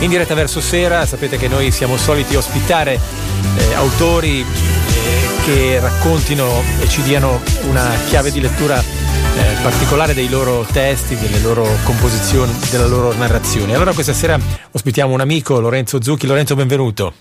in 0.00 0.08
diretta 0.10 0.34
verso 0.34 0.60
sera. 0.60 1.06
Sapete 1.06 1.36
che 1.36 1.48
noi 1.48 1.70
siamo 1.70 1.96
soliti 1.96 2.36
ospitare 2.36 2.98
eh, 3.56 3.74
autori 3.74 4.40
eh, 4.40 4.44
che 5.44 5.78
raccontino 5.80 6.62
e 6.80 6.88
ci 6.88 7.02
diano 7.02 7.40
una 7.68 7.88
chiave 8.08 8.30
di 8.30 8.40
lettura 8.40 8.78
eh, 8.80 9.62
particolare 9.62 10.14
dei 10.14 10.28
loro 10.28 10.66
testi, 10.70 11.16
delle 11.16 11.38
loro 11.40 11.66
composizioni, 11.84 12.52
della 12.70 12.86
loro 12.86 13.12
narrazione. 13.14 13.74
Allora 13.74 13.92
questa 13.92 14.12
sera 14.12 14.38
ospitiamo 14.70 15.12
un 15.12 15.20
amico, 15.20 15.60
Lorenzo 15.60 16.02
Zucchi. 16.02 16.26
Lorenzo, 16.26 16.54
benvenuto. 16.54 17.14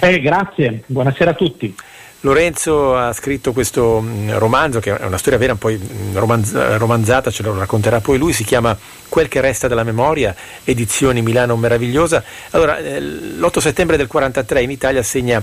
Eh, 0.00 0.20
grazie, 0.20 0.82
buonasera 0.86 1.30
a 1.32 1.34
tutti. 1.34 1.74
Lorenzo 2.22 2.96
ha 2.96 3.12
scritto 3.12 3.52
questo 3.52 4.00
mm, 4.00 4.30
romanzo, 4.32 4.80
che 4.80 4.96
è 4.96 5.04
una 5.04 5.18
storia 5.18 5.38
vera, 5.38 5.54
poi 5.54 5.78
mm, 5.78 6.16
romanzata, 6.16 7.30
ce 7.30 7.44
lo 7.44 7.56
racconterà 7.56 8.00
poi 8.00 8.18
lui, 8.18 8.32
si 8.32 8.42
chiama 8.42 8.76
Quel 9.08 9.28
che 9.28 9.40
resta 9.40 9.68
della 9.68 9.84
memoria, 9.84 10.34
edizioni 10.64 11.22
Milano 11.22 11.56
Meravigliosa. 11.56 12.24
Allora, 12.50 12.78
eh, 12.78 13.00
l'8 13.00 13.58
settembre 13.58 13.96
del 13.96 14.08
43 14.08 14.62
in 14.62 14.70
Italia 14.70 15.02
segna 15.04 15.40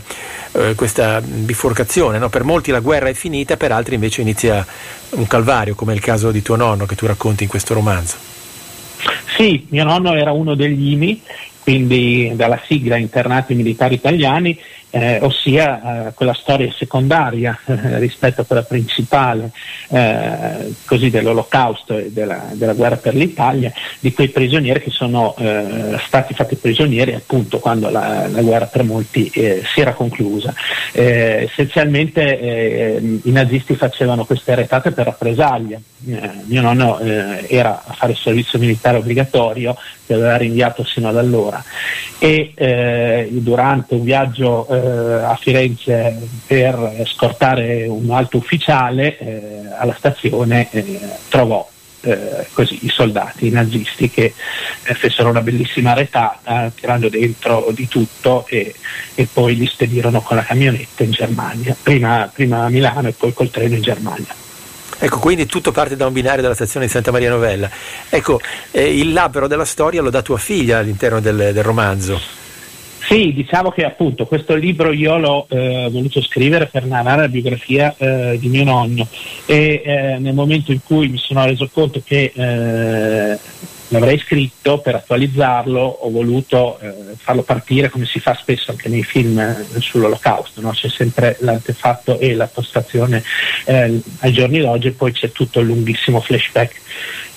eh, 0.52 0.76
questa 0.76 1.22
biforcazione, 1.22 2.18
no? 2.18 2.28
per 2.28 2.44
molti 2.44 2.72
la 2.72 2.82
guerra 2.82 3.08
è 3.08 3.14
finita, 3.14 3.56
per 3.56 3.72
altri 3.72 3.96
invece 3.96 4.22
inizia 4.22 4.66
un 5.12 5.28
calvario, 5.28 5.76
come 5.76 5.94
è 5.94 5.96
il 5.96 6.02
caso 6.02 6.32
di 6.32 6.42
tuo 6.42 6.58
nonno 6.58 6.86
che 6.86 6.96
tu 6.96 7.06
racconti 7.06 7.44
in 7.44 7.50
questo 7.50 7.74
romanzo. 7.74 8.18
Sì, 9.38 9.66
mio 9.70 9.84
nonno 9.86 10.14
era 10.14 10.32
uno 10.32 10.56
degli 10.56 10.92
IMI, 10.92 11.22
quindi 11.66 12.32
dalla 12.36 12.62
sigla 12.64 12.96
Internati 12.96 13.56
Militari 13.56 13.96
Italiani, 13.96 14.56
eh, 14.92 15.18
ossia 15.22 16.10
eh, 16.10 16.14
quella 16.14 16.36
storia 16.36 16.72
secondaria 16.78 17.60
eh, 17.66 17.98
rispetto 17.98 18.42
a 18.42 18.46
quella 18.46 18.62
principale 18.62 19.50
eh, 19.90 20.76
così 20.86 21.10
dell'olocausto 21.10 21.98
e 21.98 22.12
della, 22.12 22.50
della, 22.52 22.74
guerra 22.74 22.98
per 22.98 23.16
l'Italia, 23.16 23.74
di 24.00 24.14
quei 24.14 24.30
prigionieri 24.30 24.80
che 24.80 24.92
sono 24.92 25.34
eh, 25.40 25.98
stati 26.06 26.36
fatti 26.36 26.56
prigionieri 26.56 27.16
appunto 27.16 27.58
quando 27.58 27.90
la, 27.90 28.28
la 28.28 28.42
guerra 28.44 28.68
per 28.68 28.84
molti 28.84 29.32
eh, 29.34 29.64
si 29.66 29.82
era 29.82 29.94
conclusa. 29.94 30.54
essenzialmente 30.94 33.02
i 33.24 33.32
nazisti 33.32 33.74
facevano 33.74 34.24
queste 34.26 34.54
retate 34.54 34.92
per 34.92 35.06
rappresaglia. 35.06 35.80
Mio 36.06 36.62
nonno 36.62 37.00
era 37.00 37.84
a 37.86 37.94
fare 37.94 38.12
il 38.14 38.18
servizio 38.18 38.60
militare 38.60 38.98
obbligatorio 38.98 39.76
che 40.06 40.14
aveva 40.14 40.38
rinviato 40.38 40.84
sino 40.84 41.10
ad 41.10 41.18
allora 41.18 41.64
e 42.20 43.30
durante 43.32 43.96
un 43.96 44.04
viaggio 44.04 44.68
eh, 44.68 45.24
a 45.24 45.36
Firenze 45.36 46.18
per 46.46 47.04
scortare 47.06 47.88
un 47.88 48.10
alto 48.12 48.38
ufficiale 48.38 49.18
eh, 49.18 49.62
alla 49.78 49.96
stazione 49.98 50.70
eh, 50.72 51.00
trovò 51.30 51.68
eh, 52.02 52.48
così, 52.54 52.86
i 52.86 52.90
soldati, 52.90 53.48
i 53.48 53.52
nazisti 53.52 54.10
che 54.10 54.34
eh, 54.84 54.94
fecero 54.94 55.30
una 55.30 55.42
bellissima 55.42 55.94
retata 55.94 56.72
tirando 56.74 57.10
dentro 57.10 57.72
di 57.74 57.88
tutto 57.88 58.46
e, 58.48 58.74
e, 59.16 59.28
poi 59.32 59.56
li 59.56 59.66
spedirono 59.66 60.22
con 60.22 60.38
la 60.38 60.44
camionetta 60.44 61.04
in 61.04 61.12
Germania, 61.12 61.76
prima, 61.82 62.30
prima 62.32 62.66
a 62.66 62.70
Milano 62.70 63.08
e 63.08 63.14
poi 63.14 63.34
col 63.34 63.50
treno 63.50 63.76
in 63.76 63.82
Germania. 63.82 64.45
Ecco, 65.06 65.20
quindi 65.20 65.46
tutto 65.46 65.72
parte 65.72 65.96
da 65.96 66.08
un 66.08 66.14
binario 66.14 66.42
della 66.42 66.56
stazione 66.56 66.88
di 66.88 66.92
Santa 66.92 67.12
Maria 67.12 67.30
Novella. 67.30 67.70
Ecco, 68.10 68.42
eh, 68.72 68.98
il 68.98 69.14
labro 69.14 69.46
della 69.46 69.64
storia 69.64 70.02
lo 70.02 70.10
dà 70.10 70.24
tua 70.24 70.40
figlia 70.40 70.80
all'interno 70.80 71.20
del, 71.20 71.52
del 71.54 71.62
romanzo. 71.64 72.20
Sì, 73.08 73.32
diciamo 73.32 73.70
che 73.70 73.86
appunto 73.86 74.26
questo 74.26 74.56
libro 74.56 74.92
io 74.92 75.20
l'ho 75.20 75.46
eh, 75.48 75.90
voluto 75.92 76.24
scrivere 76.24 76.66
per 76.66 76.86
narrare 76.86 77.22
la 77.22 77.28
biografia 77.28 77.94
eh, 77.96 78.40
di 78.40 78.48
mio 78.48 78.64
nonno 78.64 79.08
e 79.46 79.84
eh, 79.86 80.18
nel 80.18 80.34
momento 80.34 80.72
in 80.72 80.80
cui 80.84 81.08
mi 81.08 81.20
sono 81.20 81.46
reso 81.46 81.70
conto 81.72 82.02
che 82.04 82.32
eh, 82.34 83.38
l'avrei 83.90 84.18
scritto 84.20 84.80
per 84.80 84.96
attualizzarlo 84.96 85.80
ho 85.80 86.10
voluto 86.10 86.80
eh, 86.80 86.94
farlo 87.18 87.44
partire 87.44 87.90
come 87.90 88.06
si 88.06 88.20
fa 88.20 88.34
spesso 88.36 88.72
anche 88.72 88.90
nei 88.90 89.04
film 89.04 89.38
eh, 89.38 89.66
sull'olocausto, 89.80 90.62
no? 90.62 90.72
c'è 90.72 90.90
sempre 90.90 91.38
l'antefatto 91.42 92.20
e 92.20 92.34
la 92.34 92.48
postazione 92.48 93.24
ai 93.66 94.32
giorni 94.32 94.60
d'oggi 94.60 94.88
e 94.88 94.92
poi 94.92 95.12
c'è 95.12 95.32
tutto 95.32 95.60
il 95.60 95.68
lunghissimo 95.68 96.20
flashback 96.20 96.82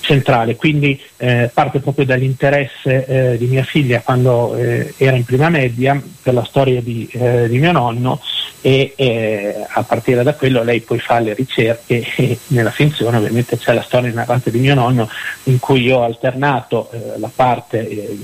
centrale, 0.08 0.56
quindi 0.56 0.98
eh, 1.18 1.50
parte 1.52 1.80
proprio 1.80 2.06
dall'interesse 2.06 3.04
eh, 3.04 3.36
di 3.36 3.44
mia 3.44 3.62
figlia 3.62 4.00
quando 4.00 4.56
eh, 4.56 4.94
era 4.96 5.16
in 5.16 5.24
prima 5.24 5.50
media 5.50 6.00
per 6.22 6.32
la 6.32 6.44
storia 6.44 6.80
di, 6.80 7.06
eh, 7.12 7.46
di 7.46 7.58
mio 7.58 7.72
nonno 7.72 8.18
e 8.60 9.54
a 9.68 9.82
partire 9.84 10.24
da 10.24 10.34
quello 10.34 10.64
lei 10.64 10.80
poi 10.80 10.98
fa 10.98 11.20
le 11.20 11.32
ricerche 11.32 12.04
e 12.16 12.38
nella 12.48 12.72
finzione 12.72 13.16
ovviamente 13.16 13.56
c'è 13.56 13.72
la 13.72 13.82
storia 13.82 14.12
narrata 14.12 14.50
di 14.50 14.58
mio 14.58 14.74
nonno 14.74 15.08
in 15.44 15.60
cui 15.60 15.82
io 15.82 15.98
ho 15.98 16.02
alternato 16.02 16.90
eh, 16.90 17.18
la 17.18 17.30
parte 17.32 17.88
eh, 17.88 18.18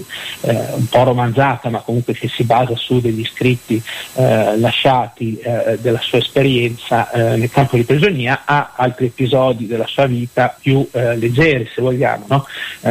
un 0.74 0.86
po' 0.88 1.04
romanzata 1.04 1.68
ma 1.68 1.80
comunque 1.80 2.14
che 2.14 2.28
si 2.28 2.42
basa 2.42 2.74
su 2.74 3.00
degli 3.00 3.24
scritti 3.24 3.80
lasciati 4.14 5.40
della 5.80 6.00
sua 6.00 6.18
esperienza 6.18 7.10
nel 7.12 7.50
campo 7.50 7.76
di 7.76 7.84
prigionia 7.84 8.42
a 8.44 8.72
altri 8.74 9.06
episodi 9.06 9.66
della 9.66 9.86
sua 9.86 10.06
vita 10.06 10.56
più 10.58 10.86
leggeri 10.92 11.68
se 11.74 11.82
vogliamo, 11.82 12.24
no? 12.28 12.46
eh, 12.82 12.90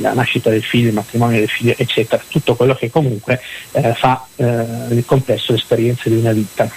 la, 0.00 0.12
nascita 0.12 0.50
del 0.50 0.62
figlio, 0.62 0.88
il 0.88 0.94
matrimonio 0.94 1.38
del 1.38 1.48
figlio, 1.48 1.74
eccetera, 1.76 2.22
tutto 2.28 2.54
quello 2.54 2.74
che 2.74 2.90
comunque 2.90 3.40
eh, 3.72 3.94
fa 3.94 4.26
eh, 4.36 4.44
nel 4.44 5.04
complesso 5.06 5.52
l'esperienza 5.52 6.08
di 6.08 6.16
una 6.16 6.32
vita. 6.32 6.68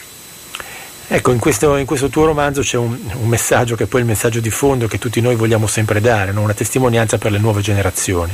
Ecco, 1.12 1.32
in 1.32 1.40
questo, 1.40 1.76
in 1.76 1.88
questo, 1.88 2.10
tuo 2.10 2.26
romanzo 2.26 2.62
c'è 2.62 2.78
un, 2.78 2.96
un, 3.20 3.28
messaggio 3.28 3.76
che 3.76 3.86
è 3.86 3.88
poi 3.88 4.02
il 4.02 4.06
messaggio 4.06 4.40
di 4.40 4.52
fondo 4.52 4.88
che 4.88 5.00
tutti 5.00 5.22
noi 5.22 5.36
vogliamo 5.36 5.66
sempre 5.66 6.00
dare, 6.02 6.32
no? 6.32 6.42
una 6.42 6.54
testimonianza 6.54 7.18
per 7.18 7.32
le 7.32 7.40
nuove 7.40 7.62
generazioni. 7.62 8.32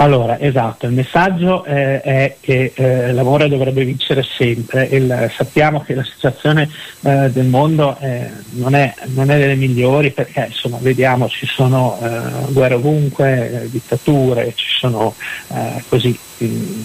Allora, 0.00 0.40
esatto, 0.40 0.86
il 0.86 0.92
messaggio 0.92 1.62
eh, 1.62 2.00
è 2.00 2.36
che 2.40 2.72
eh, 2.74 3.12
l'amore 3.12 3.50
dovrebbe 3.50 3.84
vincere 3.84 4.22
sempre. 4.22 4.84
Il, 4.84 5.30
sappiamo 5.30 5.82
che 5.82 5.94
la 5.94 6.04
situazione 6.04 6.70
eh, 7.02 7.28
del 7.30 7.44
mondo 7.44 7.98
eh, 8.00 8.30
non 8.52 8.74
è, 8.74 8.94
non, 9.08 9.30
è, 9.30 9.38
delle 9.38 9.56
migliori 9.56 10.10
perché 10.10 10.46
insomma, 10.48 10.78
vediamo 10.80 11.28
ci 11.28 11.44
sono 11.44 11.98
eh, 12.00 12.50
guerre 12.50 12.76
ovunque, 12.76 13.68
dittature, 13.70 14.54
ci 14.54 14.78
sono 14.78 15.14
eh, 15.48 15.84
così. 15.86 16.18
Mh, 16.38 16.46
mm, 16.46 16.82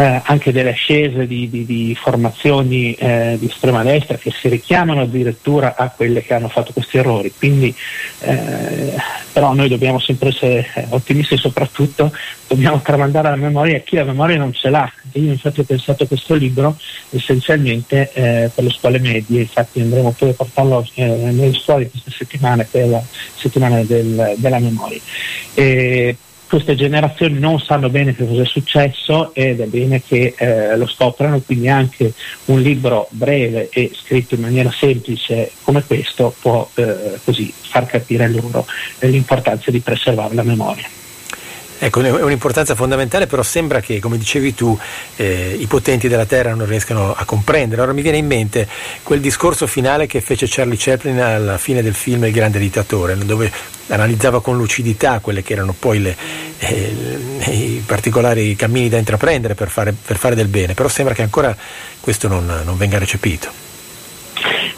eh, 0.00 0.22
anche 0.24 0.50
delle 0.50 0.70
ascese 0.70 1.26
di, 1.26 1.50
di, 1.50 1.66
di 1.66 1.94
formazioni 1.94 2.94
eh, 2.94 3.36
di 3.38 3.46
estrema 3.46 3.82
destra 3.82 4.16
che 4.16 4.30
si 4.30 4.48
richiamano 4.48 5.02
addirittura 5.02 5.74
a 5.76 5.90
quelle 5.90 6.22
che 6.22 6.32
hanno 6.32 6.48
fatto 6.48 6.72
questi 6.72 6.96
errori. 6.96 7.30
Quindi, 7.36 7.74
eh, 8.20 8.94
però 9.30 9.52
noi 9.52 9.68
dobbiamo 9.68 9.98
sempre 9.98 10.30
essere 10.30 10.66
eh, 10.74 10.86
ottimisti 10.88 11.34
e 11.34 11.36
soprattutto 11.36 12.10
dobbiamo 12.46 12.80
tramandare 12.82 13.28
la 13.28 13.36
memoria 13.36 13.76
a 13.76 13.80
chi 13.80 13.96
la 13.96 14.04
memoria 14.04 14.38
non 14.38 14.54
ce 14.54 14.70
l'ha. 14.70 14.90
Io 15.12 15.32
infatti 15.32 15.60
ho 15.60 15.64
pensato 15.64 16.06
questo 16.06 16.32
libro 16.34 16.78
essenzialmente 17.10 18.10
eh, 18.14 18.50
per 18.54 18.64
le 18.64 18.70
scuole 18.70 18.98
medie, 19.00 19.40
infatti 19.40 19.80
andremo 19.80 20.14
poi 20.16 20.30
a 20.30 20.34
portarlo 20.34 20.86
eh, 20.94 21.04
nelle 21.04 21.52
scuole 21.52 21.90
questa 21.90 22.10
settimana, 22.10 22.64
che 22.64 22.84
è 22.84 22.86
la 22.86 23.02
settimana 23.34 23.82
del, 23.82 24.34
della 24.38 24.60
memoria. 24.60 25.00
E, 25.52 26.16
queste 26.50 26.74
generazioni 26.74 27.38
non 27.38 27.60
sanno 27.60 27.88
bene 27.90 28.12
che 28.12 28.26
cosa 28.26 28.42
è 28.42 28.44
successo 28.44 29.32
ed 29.34 29.60
è 29.60 29.66
bene 29.66 30.02
che 30.02 30.34
eh, 30.36 30.76
lo 30.76 30.88
scoprano, 30.88 31.40
quindi 31.40 31.68
anche 31.68 32.12
un 32.46 32.60
libro 32.60 33.06
breve 33.10 33.68
e 33.70 33.92
scritto 33.94 34.34
in 34.34 34.40
maniera 34.40 34.68
semplice 34.72 35.52
come 35.62 35.84
questo 35.84 36.34
può 36.40 36.68
eh, 36.74 37.20
così 37.22 37.54
far 37.56 37.86
capire 37.86 38.28
loro 38.28 38.66
l'importanza 38.98 39.70
di 39.70 39.78
preservare 39.78 40.34
la 40.34 40.42
memoria. 40.42 40.88
Ecco, 41.82 42.02
è 42.02 42.22
un'importanza 42.22 42.74
fondamentale, 42.74 43.26
però 43.26 43.42
sembra 43.42 43.80
che, 43.80 44.00
come 44.00 44.18
dicevi 44.18 44.54
tu, 44.54 44.78
eh, 45.16 45.56
i 45.58 45.64
potenti 45.64 46.08
della 46.08 46.26
Terra 46.26 46.54
non 46.54 46.66
riescano 46.66 47.14
a 47.14 47.24
comprendere. 47.24 47.80
Ora 47.80 47.94
mi 47.94 48.02
viene 48.02 48.18
in 48.18 48.26
mente 48.26 48.68
quel 49.02 49.20
discorso 49.20 49.66
finale 49.66 50.06
che 50.06 50.20
fece 50.20 50.44
Charlie 50.46 50.76
Chaplin 50.78 51.18
alla 51.18 51.56
fine 51.56 51.82
del 51.82 51.94
film 51.94 52.26
Il 52.26 52.32
grande 52.32 52.58
dittatore, 52.58 53.16
dove 53.16 53.50
analizzava 53.86 54.42
con 54.42 54.58
lucidità 54.58 55.20
quelli 55.20 55.42
che 55.42 55.54
erano 55.54 55.74
poi 55.76 56.02
le, 56.02 56.16
eh, 56.58 56.94
i 57.50 57.82
particolari 57.86 58.54
cammini 58.56 58.90
da 58.90 58.98
intraprendere 58.98 59.54
per 59.54 59.70
fare, 59.70 59.94
per 59.94 60.18
fare, 60.18 60.34
del 60.34 60.48
bene, 60.48 60.74
però 60.74 60.88
sembra 60.90 61.14
che 61.14 61.22
ancora 61.22 61.56
questo 61.98 62.28
non, 62.28 62.60
non 62.62 62.76
venga 62.76 62.98
recepito. 62.98 63.69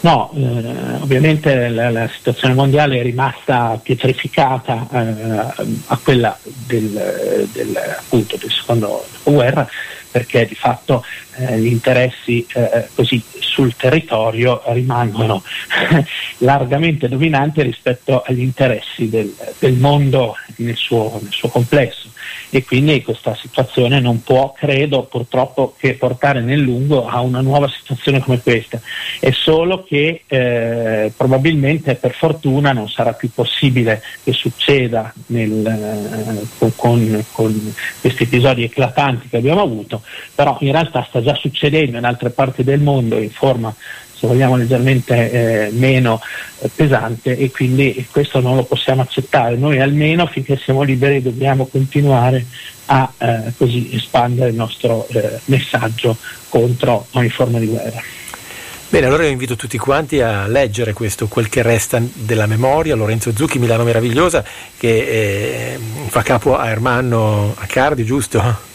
No, 0.03 0.31
eh, 0.35 1.01
ovviamente 1.01 1.69
la, 1.69 1.89
la, 1.89 2.09
situazione 2.09 2.53
mondiale 2.53 2.99
è 2.99 3.03
rimasta 3.03 3.79
pietrificata 3.81 4.85
eh, 4.91 5.63
a 5.85 5.99
quella 6.03 6.37
del, 6.43 7.47
del, 7.53 7.73
appunto, 7.99 8.35
del 8.35 8.51
secondo 8.51 9.05
dopoguerra 9.13 9.65
perché 10.11 10.45
di 10.45 10.55
fatto 10.55 11.05
eh, 11.37 11.57
gli 11.57 11.67
interessi 11.67 12.45
eh, 12.53 12.87
così 12.93 13.23
sul 13.39 13.75
territorio 13.75 14.61
rimangono 14.67 15.41
largamente 16.39 17.07
dominanti 17.07 17.61
rispetto 17.63 18.23
agli 18.23 18.41
interessi 18.41 19.07
del, 19.09 19.33
del 19.57 19.73
mondo 19.73 20.35
nel 20.57 20.75
suo, 20.75 21.17
nel 21.21 21.31
suo, 21.31 21.47
complesso 21.47 22.09
e 22.49 22.63
quindi 22.63 23.01
questa 23.01 23.35
situazione 23.35 23.99
non 23.99 24.23
può, 24.23 24.53
credo 24.53 25.03
purtroppo, 25.03 25.75
che 25.77 25.93
portare 25.93 26.41
nel 26.41 26.59
lungo 26.59 27.07
a 27.07 27.21
una 27.21 27.41
nuova 27.41 27.67
situazione 27.67 28.19
come 28.19 28.39
questa. 28.41 28.79
È 29.19 29.31
solo 29.31 29.83
che 29.83 30.23
eh, 30.27 31.11
probabilmente 31.15 31.95
per 31.95 32.13
fortuna 32.13 32.71
non 32.73 32.89
sarà 32.89 33.13
più 33.13 33.29
possibile 33.33 34.01
che 34.23 34.33
succeda 34.33 35.13
nel, 35.27 35.65
eh, 36.61 36.71
con, 36.75 37.25
con 37.31 37.73
questi 37.99 38.23
episodi 38.23 38.63
eclatanti 38.63 39.29
che 39.29 39.37
abbiamo 39.37 39.61
avuto, 39.61 40.01
però 40.35 40.57
in 40.61 40.71
realtà 40.71 41.05
sta 41.07 41.21
già 41.21 41.35
succedendo 41.35 41.97
in 41.97 42.05
altre 42.05 42.29
parti 42.29 42.63
del 42.63 42.79
mondo 42.79 43.17
in 43.17 43.31
forma 43.31 43.73
se 44.23 44.27
vogliamo 44.27 44.55
leggermente 44.55 45.31
eh, 45.67 45.71
meno 45.71 46.21
eh, 46.59 46.69
pesante 46.73 47.37
e 47.37 47.51
quindi 47.51 48.07
questo 48.09 48.39
non 48.39 48.55
lo 48.55 48.63
possiamo 48.63 49.01
accettare. 49.01 49.57
Noi 49.57 49.81
almeno 49.81 50.25
finché 50.27 50.57
siamo 50.57 50.83
liberi 50.83 51.21
dobbiamo 51.21 51.65
continuare 51.65 52.45
a 52.85 53.11
eh, 53.17 53.53
così 53.57 53.89
espandere 53.93 54.51
il 54.51 54.55
nostro 54.55 55.05
eh, 55.09 55.39
messaggio 55.45 56.15
contro 56.47 57.07
ogni 57.11 57.29
forma 57.29 57.59
di 57.59 57.65
guerra. 57.65 58.01
Bene, 58.87 59.07
allora 59.07 59.23
io 59.23 59.29
invito 59.29 59.55
tutti 59.55 59.77
quanti 59.77 60.21
a 60.21 60.47
leggere 60.47 60.93
questo 60.93 61.27
Quel 61.27 61.49
che 61.49 61.63
resta 61.63 61.99
della 62.13 62.45
memoria, 62.45 62.95
Lorenzo 62.95 63.35
Zucchi, 63.35 63.59
Milano 63.59 63.83
Meravigliosa, 63.83 64.45
che 64.77 64.87
eh, 64.87 65.79
fa 66.07 66.21
capo 66.21 66.55
a 66.55 66.69
Ermanno 66.69 67.55
Accardi, 67.57 68.05
giusto? 68.05 68.71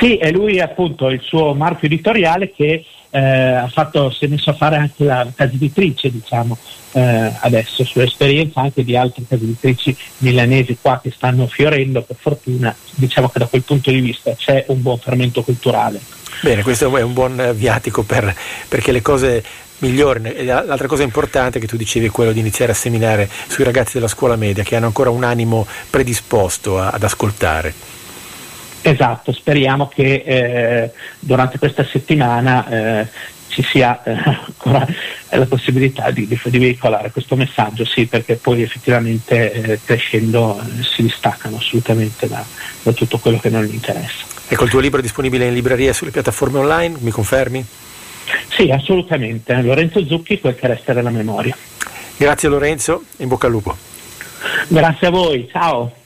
Sì, 0.00 0.16
è 0.16 0.30
lui 0.32 0.58
appunto 0.58 1.08
il 1.10 1.20
suo 1.20 1.52
marchio 1.54 1.86
editoriale 1.86 2.50
che 2.50 2.82
eh, 3.10 3.64
fatto, 3.70 4.10
si 4.10 4.24
è 4.24 4.28
messo 4.28 4.50
a 4.50 4.54
fare 4.54 4.76
anche 4.76 5.04
la 5.04 5.26
casa 5.34 5.52
editrice, 5.52 6.10
diciamo, 6.10 6.56
eh, 6.92 7.32
adesso, 7.40 7.84
sull'esperienza 7.84 8.60
anche 8.60 8.84
di 8.84 8.96
altre 8.96 9.24
case 9.28 9.44
editrici 9.44 9.96
milanesi 10.18 10.78
qua 10.80 11.00
che 11.02 11.10
stanno 11.10 11.46
fiorendo, 11.46 12.02
per 12.02 12.16
fortuna, 12.18 12.74
diciamo 12.94 13.28
che 13.28 13.38
da 13.38 13.46
quel 13.46 13.62
punto 13.62 13.90
di 13.90 14.00
vista 14.00 14.34
c'è 14.34 14.64
un 14.68 14.80
buon 14.80 14.98
fermento 14.98 15.42
culturale. 15.42 16.00
Bene, 16.42 16.62
questo 16.62 16.96
è 16.96 17.02
un 17.02 17.12
buon 17.12 17.52
viatico 17.54 18.02
per, 18.02 18.34
perché 18.68 18.92
le 18.92 19.02
cose 19.02 19.44
migliorino. 19.78 20.30
L'altra 20.42 20.86
cosa 20.86 21.02
importante 21.02 21.58
che 21.58 21.66
tu 21.66 21.76
dicevi 21.76 22.06
è 22.06 22.10
quello 22.10 22.32
di 22.32 22.40
iniziare 22.40 22.72
a 22.72 22.74
seminare 22.74 23.28
sui 23.48 23.64
ragazzi 23.64 23.94
della 23.94 24.08
scuola 24.08 24.36
media 24.36 24.62
che 24.62 24.76
hanno 24.76 24.86
ancora 24.86 25.10
un 25.10 25.24
animo 25.24 25.66
predisposto 25.90 26.78
a, 26.78 26.90
ad 26.90 27.02
ascoltare. 27.02 27.74
Esatto, 28.82 29.32
speriamo 29.32 29.88
che 29.88 30.22
eh, 30.24 30.90
durante 31.18 31.58
questa 31.58 31.84
settimana 31.84 32.68
eh, 32.68 33.06
ci 33.48 33.62
sia 33.62 34.02
eh, 34.02 34.12
ancora 34.24 34.86
la 35.30 35.46
possibilità 35.46 36.10
di, 36.10 36.26
di, 36.26 36.40
di, 36.42 36.58
veicolare 36.58 37.10
questo 37.10 37.36
messaggio, 37.36 37.84
sì, 37.84 38.06
perché 38.06 38.36
poi 38.36 38.62
effettivamente 38.62 39.52
eh, 39.52 39.80
crescendo 39.84 40.58
eh, 40.58 40.82
si 40.82 41.02
distaccano 41.02 41.56
assolutamente 41.56 42.26
da, 42.26 42.42
da, 42.82 42.92
tutto 42.92 43.18
quello 43.18 43.38
che 43.38 43.50
non 43.50 43.64
gli 43.64 43.74
interessa. 43.74 44.24
Ecco, 44.48 44.64
il 44.64 44.70
tuo 44.70 44.80
libro 44.80 44.98
è 44.98 45.02
disponibile 45.02 45.46
in 45.46 45.54
libreria 45.54 45.90
e 45.90 45.94
sulle 45.94 46.10
piattaforme 46.10 46.58
online, 46.58 46.96
mi 47.00 47.10
confermi? 47.10 47.64
Sì, 48.48 48.70
assolutamente. 48.70 49.60
Lorenzo 49.60 50.04
Zucchi, 50.04 50.40
quel 50.40 50.56
che 50.56 50.66
resta 50.66 50.92
della 50.92 51.10
memoria. 51.10 51.56
Grazie 52.16 52.48
Lorenzo, 52.48 53.04
in 53.18 53.28
bocca 53.28 53.46
al 53.46 53.52
lupo. 53.52 53.76
Grazie 54.68 55.06
a 55.06 55.10
voi, 55.10 55.48
ciao. 55.50 55.99